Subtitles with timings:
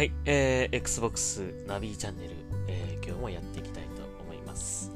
[0.00, 2.30] はい、えー、Xbox ナビチャンネル、
[2.68, 4.90] えー、今日もやっていきたいと思います。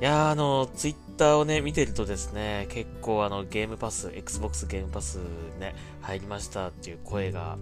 [0.00, 5.18] いやー、あの、ツイッターをね、見てるとですね、結構あの、ゲームパス、Xbox ゲームパス
[5.58, 7.58] ね、入りましたっていう声が、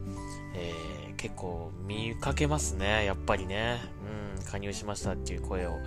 [0.55, 3.79] えー、結構見かけますね、やっぱりね。
[4.37, 5.79] うん、加入しましたっていう声を、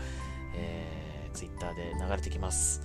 [0.55, 2.81] えー、ツイッターで流れてきます。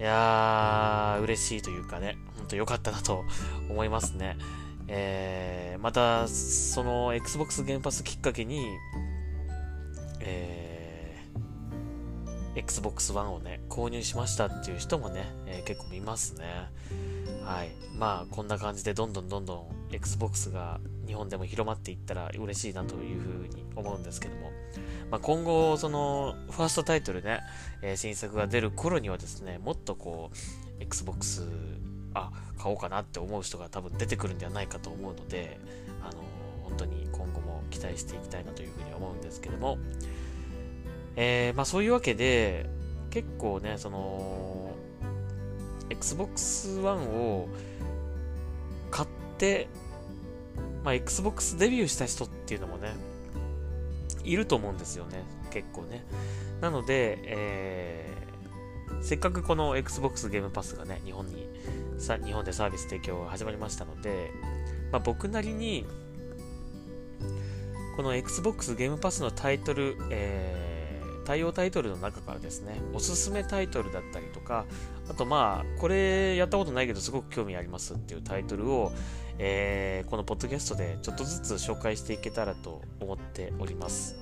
[0.00, 3.24] いやー、嬉しいというかね、ほんと良かったなと
[3.68, 4.38] 思いますね。
[4.88, 8.66] えー、また、その Xbox ゲームパスきっかけに、
[10.20, 16.44] えー、Xbox One をね、購入しましたっていう人もね、えー結構見ますね。
[17.44, 17.70] はい。
[17.96, 24.50] まあ、こんな感じでどんどんどんどん Xbox が日本でも広まっていったら嬉しいなというふうに思うんですけども、
[25.10, 27.40] まあ、今後、その、ファーストタイトルね、
[27.82, 31.46] えー新作が出る頃にはですね、もっとこう、Xbox、
[32.14, 35.58] あ、買おうかなって思う人が多分出てくるんではないかと思うので、
[36.02, 36.22] あの、
[36.62, 39.78] 本当に今後も期待していきたいなというふうに思うんですけども、
[41.16, 42.68] えーまあそういうわけで、
[43.10, 44.72] 結構ね、その、
[45.90, 47.48] Xbox One を
[48.90, 49.68] 買って、
[50.84, 52.94] まあ Xbox デビューした人っていうのもね、
[54.24, 56.04] いると思うんですよね、結構ね。
[56.60, 58.22] なので、えー
[59.02, 61.48] せっかくこの Xbox ゲームパスがね、日本に、
[62.02, 64.30] さ日本でサービス提供が始まりましたので、
[64.90, 65.86] まあ、僕なりに、
[67.96, 70.72] この Xbox ゲームパスのタイトル、えー
[71.24, 74.66] 対応タイトルの中からですね、おすすめタイトルだったりとか、
[75.08, 78.92] あとまあ、これやったことないけどすごく興味ありますっていうタイトルを、
[79.38, 84.16] えーこのポッドキャストでちょっとずつ紹介していけたらと思っております。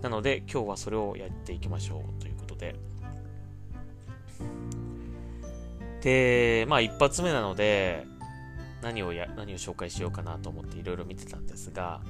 [0.00, 2.91] なので、今日はそれをやっていきましょうということで。
[6.02, 8.06] で、まあ一発目なので、
[8.82, 12.00] 何をや、何を紹介しようかなと思っていろいろ見てたんですが、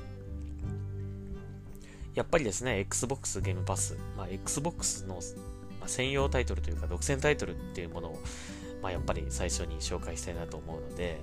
[2.14, 5.20] やっぱりですね、Xbox ゲームパス、まあ、Xbox の、
[5.86, 8.18] 専用タイトルというか、独占タイトルっていうものを、
[8.82, 11.20] まあ、やっぱり最初に紹介したいなと思うので、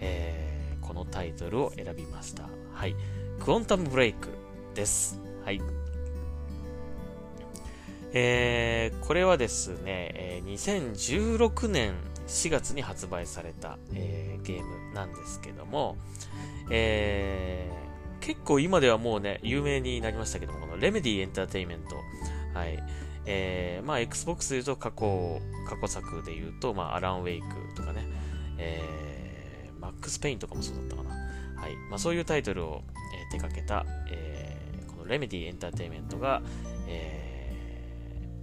[0.00, 2.48] えーこのタイトルを選びました。
[2.74, 2.96] はい。
[3.38, 4.28] クォンタムブレイク
[4.74, 5.18] です。
[5.44, 5.60] はい。
[8.12, 11.94] えーこれはですね、2016年
[12.32, 15.96] 4月に発売された、えーゲームなんですけども、
[16.70, 21.96] えー結構今ではもうね、有名になりましたけども、このレメディエンターテイメント。
[22.56, 22.78] はい。
[23.26, 28.06] えーまあ、Xbox で言うと過去、過去作で言うと、まあ、アランウェイクとかね、
[28.58, 31.10] えーマックスペインとかもそうだったかな。
[31.60, 31.74] はい。
[31.90, 32.82] まあ、そういうタイトルを、
[33.12, 36.42] えー手掛けた、えーこのレメディエンターテイメントが、
[36.86, 37.56] え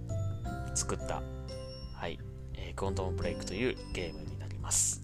[0.08, 1.22] ー作った、
[1.94, 2.18] はい、
[2.80, 5.02] クォントムブレイクというゲームになります。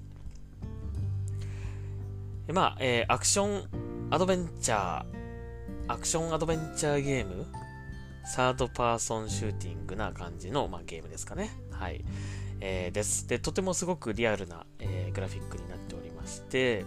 [2.50, 3.68] まあ、えーアクション
[4.10, 5.04] アドベンチャー、
[5.86, 7.44] アクションアドベンチャーゲーム
[8.24, 11.50] サードパーソンシューティングな感じの、まあ、ゲームですかね。
[11.70, 12.02] はい。
[12.60, 13.28] えーです。
[13.28, 16.86] で、とてもすごくリアルな、えーグラフィックになっておりまして、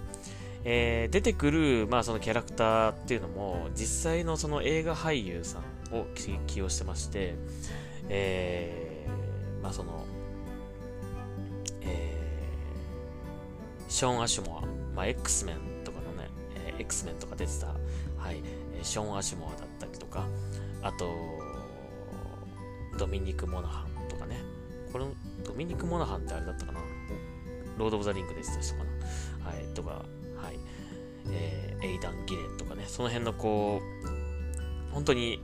[0.64, 7.36] えー出てくる、まあ、そのキャラクターっていうのも、実際のその映画俳優さんを起起用してまして、
[8.08, 10.04] えーまあ、その、
[13.90, 16.30] ショーン・アシュモア、まあ、X メンとかのね、
[16.68, 17.74] えー X メンとか出てた、は
[18.32, 18.42] い、
[18.74, 20.26] えショーン・アシュモアだったりとか、
[20.82, 21.10] あと、
[22.98, 24.38] ドミニク・モナハンとかね、
[24.94, 25.08] この
[25.44, 26.80] ドミニク・モナハンってあれだったかな
[27.78, 28.84] ロード・オブ・ザ・リングでした人か
[29.44, 30.60] なはい、とか、はい、
[31.32, 35.42] えーエイダン・ギレンとかね、その辺のこう、本当に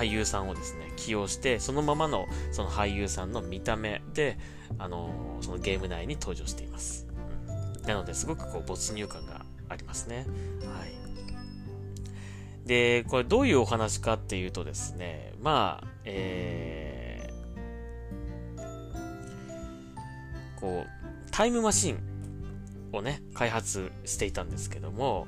[0.00, 4.38] 俳優さんをですね、起用して、そのままのその俳優さんの見た目で、
[4.78, 7.06] あのーそのゲーム内に登場しています。
[7.44, 10.26] うんなので、すごくこう没入感がありますね。
[10.64, 12.68] はい。
[12.68, 21.98] で、これどういうお話かっていうとですね、まあ、えー、こう、タイムマシン
[22.92, 25.26] をね、開発していたんですけども、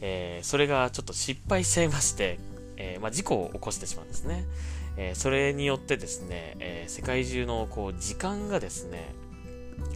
[0.00, 2.38] えーそれがちょっと失敗しちゃいまして、
[2.76, 4.46] えーまあ、事故を起こしてしまうんですね。
[4.96, 9.14] えーそれによってですね、えー世界中のこう時間がですね、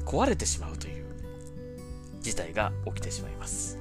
[0.05, 1.05] 壊れてしまうという
[2.21, 3.79] 事態が起きてしまいます。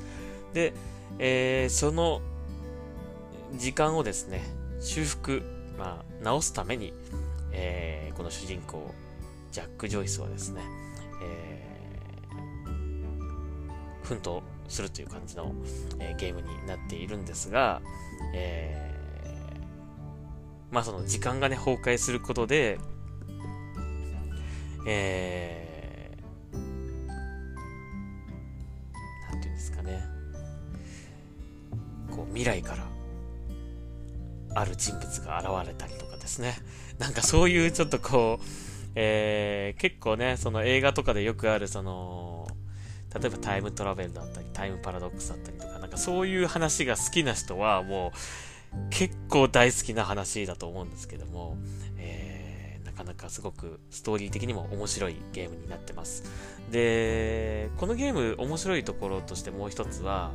[0.54, 0.74] で、
[1.19, 2.22] えーその
[3.56, 4.42] 時間をですね、
[4.80, 5.44] 修復、
[5.78, 6.94] まあ、直すために、
[7.51, 8.94] えーこの主人公、
[9.51, 10.62] ジャック・ジョイスはですね、
[11.24, 11.74] えー
[14.04, 15.54] 奮闘するという感じの、
[16.00, 17.81] えーゲームになっているんですが、
[18.33, 18.94] えー
[20.71, 22.80] まあその時間がね、崩壊することで、
[24.88, 26.57] えー
[29.31, 30.04] なんていうんですかね、
[32.09, 32.88] こう未来から
[34.56, 36.56] ある人物が現れたりとかですね。
[37.00, 38.45] なんかそういうちょっとこう、
[38.95, 42.32] えー、結構ね、その映画とかでよくあるその、
[43.19, 48.18] 例えばタイムトラベルだったり、タイムパラドックスだったりとか、なんかそういう話が好きな人はもう
[48.89, 51.57] 結構大好きな話だと思うんですけども、
[51.98, 56.24] えー、なかなかすごくストーリー的にも面白いゲームになってます。
[56.71, 60.31] で、このゲーム面白いところとしてもう一つは、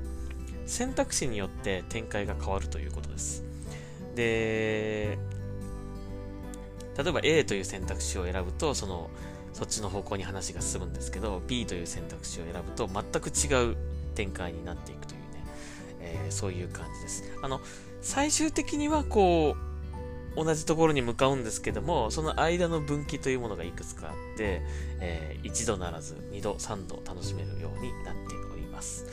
[0.67, 3.43] 選択肢によって展開が変わるということです。
[4.15, 5.19] で、
[6.97, 9.11] 例えば A という選択肢を選ぶと、その、
[9.53, 13.77] そっちの方向に話が進むんですけど、B という選択肢を選ぶと、全く違う
[14.15, 15.45] 展開になっていくというね、
[16.01, 17.25] えー、そういう感じです。
[17.43, 17.61] あの、
[18.01, 19.69] 最終的にはこう、
[20.45, 24.63] 同じところに向かうんですけども、その間の分岐というものがいくつかあって、
[25.01, 29.07] えー、一度ならず2度、3度楽しめるようになっております。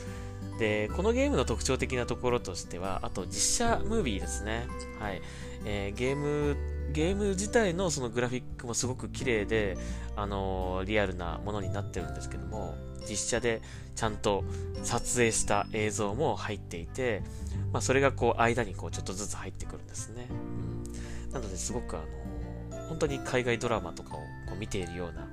[0.58, 4.66] で、このゲームの特徴的なところとしては、あと実写ムービーですね。
[4.98, 5.20] はい。
[5.64, 6.56] えー、ゲーム、
[6.92, 9.76] ゲーム自体のそのグラフィックもすごく綺麗で、
[10.14, 12.74] あのー、リアルなものになってるんですけども、
[13.08, 13.60] 実写で
[13.94, 14.44] ちゃんと
[14.82, 17.22] 撮影した映像も入っていて、
[17.72, 20.28] まあ、それがこう間にこうちょっとずつ入ってくるんですね。
[20.30, 22.00] うん、なのですごくあ
[22.70, 24.24] のー、本当に海外ドラマとかをこ
[24.54, 25.28] う見ているような、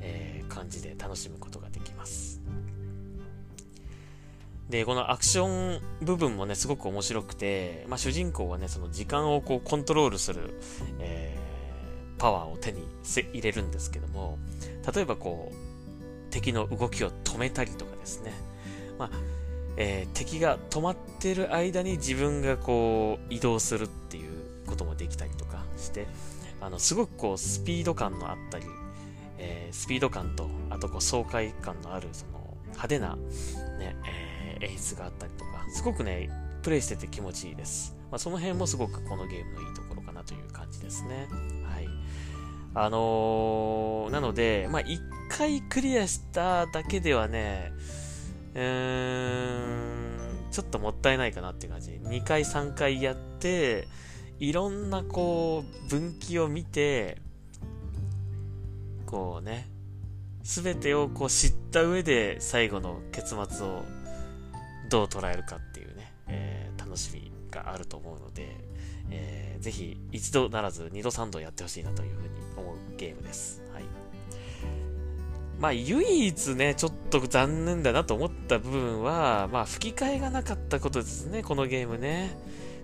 [0.00, 2.29] え、感じで楽しむことができます。
[4.70, 10.54] で、このアクション部分もね、すごく面白くて、まあ、主人公はね、その時間をこうコントロールする、
[11.00, 12.86] えー、パワーを手に
[13.32, 14.38] 入れるんですけども、
[14.94, 18.32] 例えばこう、敵の動きを止めたりとかですね、
[18.96, 19.10] まあ、
[19.76, 26.06] えー、敵が止まってる間に自分がこう移動するっていうこともできたりとかして、
[26.60, 28.66] あの、すごくこうスピード感のあったり、
[29.38, 34.29] えー、スピード感と、あとこう爽快感のある、その派手な、ね、えー
[34.60, 36.30] 演出があったりとか、すごくね、
[36.62, 37.96] プレイしてて気持ちいいです。
[38.10, 41.28] まあ、その辺もすごくこのゲームのいいところかなという感じですね。
[41.64, 41.88] はい。
[42.74, 44.98] あのー、なので、まあ、1
[45.30, 47.72] 回クリアしただけではね、
[48.54, 49.58] うー
[50.48, 51.92] ん、ちょっともったいないかなっていう感じ。
[51.92, 53.88] 2回3回やって、
[54.38, 57.18] いろんなこう、分岐を見て、
[59.06, 59.68] こうね、
[60.42, 63.84] すべてをこう知った上で最後の結末を
[64.90, 68.56] どう捉えるかっていうね、えー、楽しみがあると思うので、
[69.10, 73.62] えー、ぜひ一度ならず二度三度やってほしいなというふうに思うゲームです。
[73.72, 73.84] はい。
[75.60, 82.36] まあ、唯一ね、ちょっと残念だなと思った部分は、まあ、吹き替えがなかったことですね、このゲームね。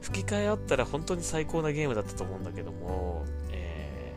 [0.02, 4.12] 吹き替えあったら本当に最高なゲームだったと思うんだけども、え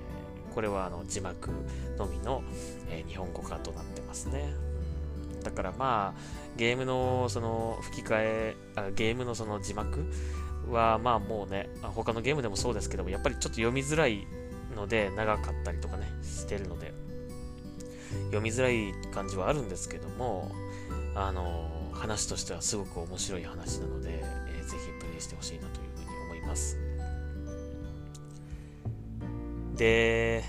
[0.52, 1.52] ー、これはあの字幕
[1.98, 2.44] のみの、
[2.90, 4.69] えー、日本語化となってますね。
[5.50, 6.22] だからまあ、
[6.58, 10.06] ゲームのその吹き替えあ、ゲームのその字幕
[10.70, 14.28] はまあもうね、他のゲームでもそうですけども、やっぱりちょっと読みづらい
[14.76, 16.94] ので、長かったりとかね、してるので、
[18.26, 20.52] 読みづらい感じはあるんですけども、
[21.16, 26.78] あの、話としてはすごく面白い話なので、えー、ぜひプレイしてほしいなというふうに思います。
[29.76, 30.44] で、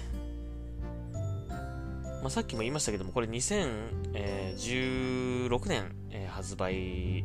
[2.20, 7.24] まあ、さっきも言いましたけども、これ2016年、え、発売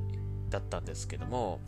[0.50, 1.60] だったんですけども、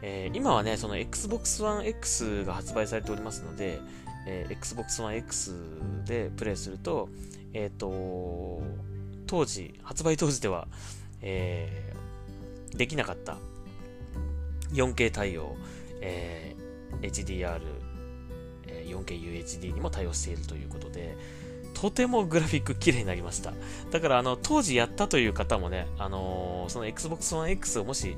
[0.00, 3.80] えー、今はね、その Xbox One X が発売されておりますので、
[4.26, 5.54] えー、Xbox One X
[6.06, 7.08] でプレイすると、
[7.52, 8.62] えっ、ー、と、
[9.26, 10.66] 当時、発売当時では、
[11.20, 13.36] えー、できなかった
[14.72, 15.56] 4K 対応、
[16.00, 17.60] えー、HDR、
[18.86, 21.16] 4KUHD にも対応しているということで、
[21.84, 23.52] とてもグラフィック綺麗になりました。
[23.90, 28.16] だから、あの、当時やったという方もね、あのー、その Xbox One X をもし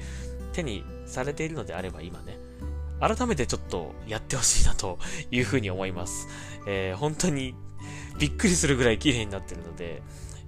[0.53, 2.39] 手にされているのであれば今ね、
[3.01, 5.01] 改めてちょっとやってほしいなと
[5.33, 6.29] いうふうに思います。
[6.69, 7.57] えー、本当に
[8.21, 10.01] びっくりするぐらい綺麗になってるので、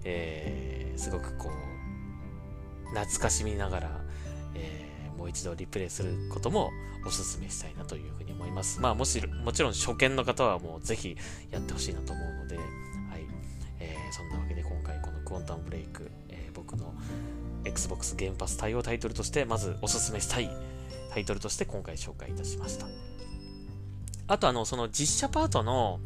[0.05, 4.01] えー、すごくこう、懐かしみながら、
[4.55, 6.71] えー、もう一度リプレイすることも
[7.05, 8.81] お勧めしたいなというふうに思います。
[8.81, 11.17] まあもし、もちろん初見の方はもうぜひ
[11.51, 12.61] やってほしいなと思うので、
[14.13, 16.95] そんなわけで今回このクォンタムブレイク、えー、僕の
[17.65, 20.51] Xbox ゲームパス対応タイトルとしてまずおすすめしたい
[21.11, 22.87] タイトルとして今回紹介いたしました。
[24.27, 26.01] あとあの、その実写パートの、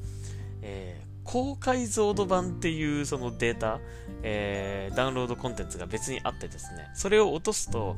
[0.63, 3.81] えー、高解像度版っていうそのデータ、
[4.23, 7.97] えー、ダウンロードコンテンツが別にあってですね、それを落とすと、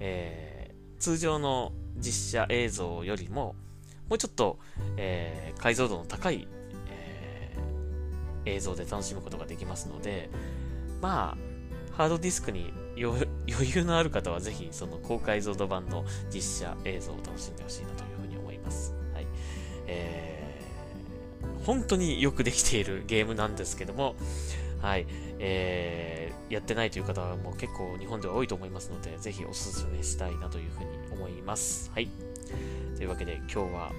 [0.00, 3.54] えー、通常の実写映像よりも、
[4.08, 4.58] もうちょっと、
[4.96, 6.48] えー、解像度の高い
[8.46, 10.30] 映像で楽しむことができますので、
[11.02, 11.36] ま
[11.92, 18.94] あ、ハードディスクに 余裕のある方はぜひその高解像度版の実写映像を楽しんでほしいなというふうに思います。
[19.12, 19.26] はい。
[19.86, 24.14] えー、本当によくできているゲームなんですけども、
[24.80, 25.06] はい。
[25.38, 31.90] えー、やってないという方はもう結構日本では多いと思いますので、ぜひおすすめしたいなというふうに思います。
[31.92, 32.08] はい。
[32.96, 33.92] というわけで今日は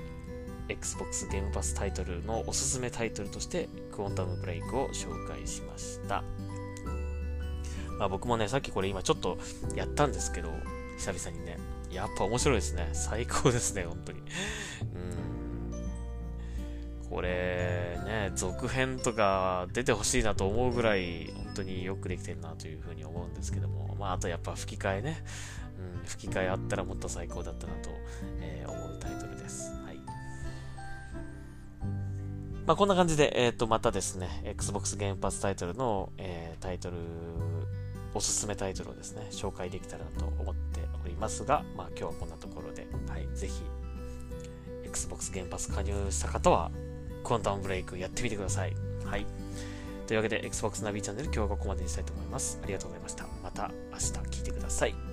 [0.70, 6.24] Xbox ゲームパスタイトルのおすすめタイトルとしてクォンタムブレイクを紹介しました。
[7.98, 9.38] まあ僕もね、さっきこれ今ちょっと
[9.76, 10.50] やったんですけど、
[10.98, 11.58] 久々にね、
[11.92, 12.90] やっぱ面白いですね。
[12.94, 14.20] 最高ですね、本当に。
[14.20, 14.24] う
[17.06, 17.10] ん。
[17.10, 25.24] これ、ね、続編とか出てほしいなと思うぐらい、本当によくできてるなというふうに思うんですけども、まああとやっぱ吹き替えね。
[25.80, 27.90] うん、吹き替えあったらもっと最高だったなと、
[28.42, 29.72] えー、思うタイトルです。
[32.68, 36.98] まあ、こんな感じで、えっ、ー、と、またですね、Xbox ゲームパスタイトルの、えー、タイトル、
[38.14, 43.64] おすすめタイトルをですね、紹介できたらなと思っておりますが、まあ、今日はこんなところで、はい、ぜひ、
[44.84, 46.70] Xbox ゲームパス加入した方は、
[47.24, 48.74] クォンタムブレイクやってみてください。
[49.06, 49.26] はい。
[50.06, 52.60] というわけで、Xbox ナビチャンネル今日はここまでにしたいと思います。
[52.62, 53.26] ありがとうございました。
[53.42, 54.04] また明日
[54.40, 55.07] 聞いてください。